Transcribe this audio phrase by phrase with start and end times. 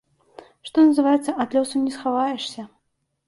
[0.69, 2.61] Што называецца, ад лёсу не схаваешся.